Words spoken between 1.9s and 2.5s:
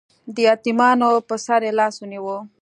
ونیو.